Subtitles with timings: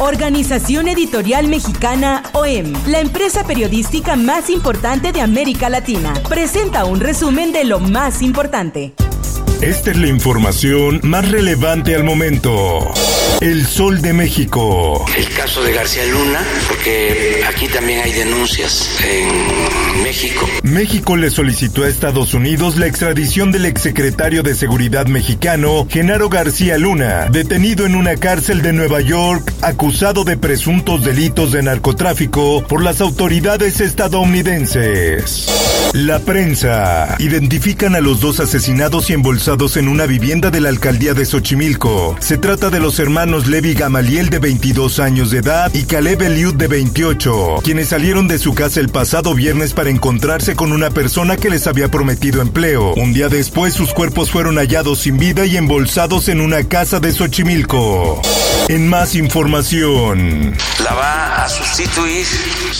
[0.00, 7.52] Organización Editorial Mexicana OEM, la empresa periodística más importante de América Latina, presenta un resumen
[7.52, 8.94] de lo más importante.
[9.60, 12.92] Esta es la información más relevante al momento.
[13.40, 15.04] El Sol de México.
[15.16, 20.48] El caso de García Luna, porque aquí también hay denuncias en México.
[20.62, 26.78] México le solicitó a Estados Unidos la extradición del exsecretario de Seguridad mexicano, Genaro García
[26.78, 32.82] Luna, detenido en una cárcel de Nueva York, acusado de presuntos delitos de narcotráfico por
[32.82, 35.48] las autoridades estadounidenses.
[35.94, 37.16] La prensa.
[37.18, 42.14] Identifican a los dos asesinados y embolsados en una vivienda de la alcaldía de Xochimilco.
[42.20, 46.54] Se trata de los hermanos Levi Gamaliel de 22 años de edad y Caleb Eliud
[46.54, 51.38] de 28, quienes salieron de su casa el pasado viernes para encontrarse con una persona
[51.38, 52.92] que les había prometido empleo.
[52.92, 57.10] Un día después sus cuerpos fueron hallados sin vida y embolsados en una casa de
[57.10, 58.20] Xochimilco.
[58.68, 60.54] En más información.
[61.78, 62.26] Sustituir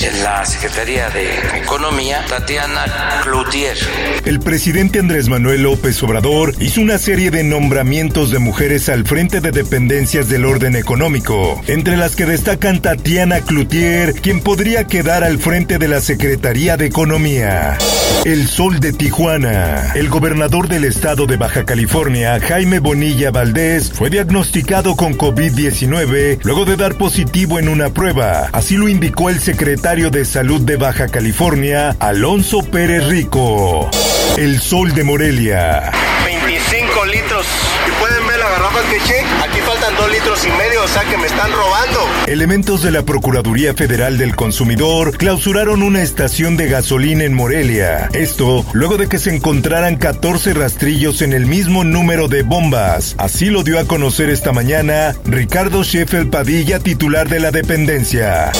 [0.01, 2.85] en la Secretaría de Economía Tatiana
[3.23, 3.77] Cloutier.
[4.25, 9.41] El presidente Andrés Manuel López Obrador hizo una serie de nombramientos de mujeres al frente
[9.41, 15.39] de dependencias del orden económico, entre las que destacan Tatiana Cloutier, quien podría quedar al
[15.39, 17.79] frente de la Secretaría de Economía.
[18.25, 19.93] El Sol de Tijuana.
[19.95, 26.65] El gobernador del estado de Baja California, Jaime Bonilla Valdés, fue diagnosticado con COVID-19 luego
[26.65, 28.49] de dar positivo en una prueba.
[28.53, 33.89] Así lo indicó el secretario de Salud de Baja California, Alonso Pérez Rico.
[34.37, 35.91] El Sol de Morelia.
[36.25, 37.47] 25 litros.
[37.87, 39.21] ¿Y pueden ver garrafa que eché?
[39.43, 42.01] Aquí faltan 2 litros y medio, o sea que me están robando.
[42.27, 48.09] Elementos de la Procuraduría Federal del Consumidor clausuraron una estación de gasolina en Morelia.
[48.13, 53.15] Esto luego de que se encontraran 14 rastrillos en el mismo número de bombas.
[53.19, 58.51] Así lo dio a conocer esta mañana Ricardo Sheffel Padilla, titular de la dependencia.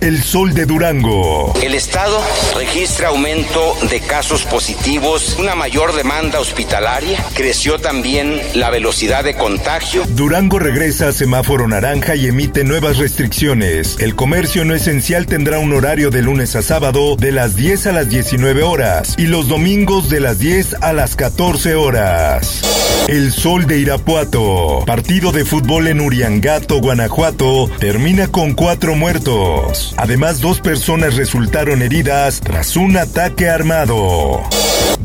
[0.00, 1.54] El Sol de Durango.
[1.62, 2.20] El Estado
[2.54, 9.34] registra aumento de casos positivos, una mayor demanda hospitalaria, creció también la velocidad de
[10.16, 13.96] Durango regresa a semáforo naranja y emite nuevas restricciones.
[14.00, 17.92] El comercio no esencial tendrá un horario de lunes a sábado de las 10 a
[17.92, 22.62] las 19 horas y los domingos de las 10 a las 14 horas.
[23.06, 24.82] El Sol de Irapuato.
[24.84, 29.94] Partido de fútbol en Uriangato, Guanajuato, termina con cuatro muertos.
[29.96, 34.42] Además, dos personas resultaron heridas tras un ataque armado.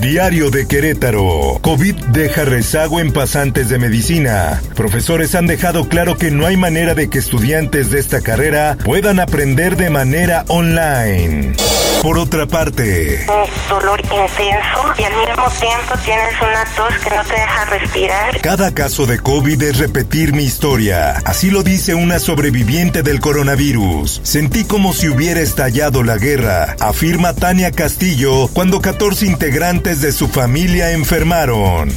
[0.02, 1.60] Diario de Querétaro.
[1.62, 4.60] COVID deja rezago en pasantes de medicina.
[4.76, 9.20] Profesores han dejado claro que no hay manera de que estudiantes de esta carrera puedan
[9.20, 11.54] aprender de manera online.
[12.02, 13.28] Por otra parte,
[13.70, 18.42] dolor intenso y al mismo tiempo tienes una tos que no te deja respirar.
[18.42, 21.22] cada caso de COVID es repetir mi historia.
[21.26, 24.20] Así lo dice una sobreviviente del coronavirus.
[24.24, 30.28] Sentí como si hubiera estallado la guerra, afirma Tania Castillo cuando 14 integrantes de su
[30.28, 31.92] familia enfermaron.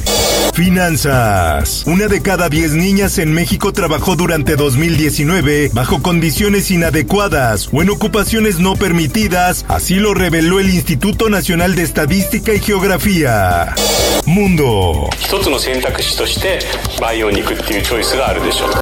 [0.53, 1.83] Finanzas.
[1.85, 7.89] Una de cada 10 niñas en México trabajó durante 2019 bajo condiciones inadecuadas o en
[7.89, 13.73] ocupaciones no permitidas, así lo reveló el Instituto Nacional de Estadística y Geografía.
[14.25, 15.09] Mundo.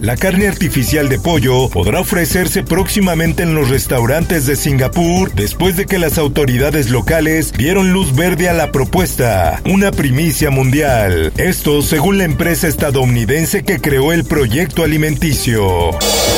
[0.01, 5.85] La carne artificial de pollo podrá ofrecerse próximamente en los restaurantes de Singapur después de
[5.85, 11.31] que las autoridades locales dieron luz verde a la propuesta, una primicia mundial.
[11.37, 15.91] Esto según la empresa estadounidense que creó el proyecto alimenticio.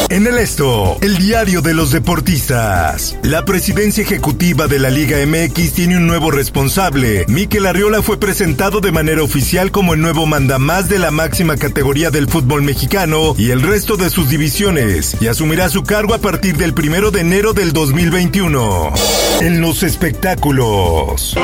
[0.10, 3.18] En el esto, el diario de los deportistas.
[3.24, 7.26] La presidencia ejecutiva de la Liga MX tiene un nuevo responsable.
[7.28, 12.10] Mikel Arriola fue presentado de manera oficial como el nuevo mandamás de la máxima categoría
[12.10, 16.58] del fútbol mexicano y el resto de sus divisiones, y asumirá su cargo a partir
[16.58, 18.94] del primero de enero del 2021.
[19.42, 21.36] En los espectáculos.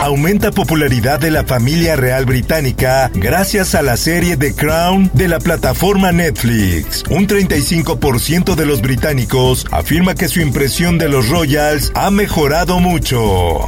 [0.00, 5.38] Aumenta popularidad de la familia real británica gracias a la serie The Crown de la
[5.38, 7.04] plataforma Netflix.
[7.08, 13.66] Un 35% de los británicos afirma que su impresión de los Royals ha mejorado mucho.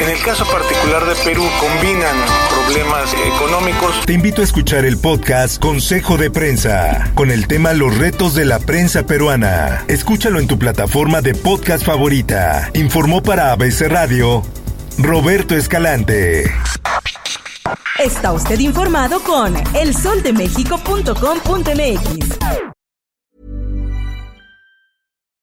[0.00, 2.14] En el caso particular de Perú combinan
[2.50, 4.06] problemas económicos.
[4.06, 8.44] Te invito a escuchar el podcast Consejo de Prensa con el tema Los retos de
[8.44, 9.84] la prensa peruana.
[9.88, 12.70] Escúchalo en tu plataforma de podcast favorita.
[12.74, 14.44] Informó para ABC Radio
[14.98, 16.44] Roberto Escalante.
[17.98, 22.61] Está usted informado con elsoldemexico.com.mx.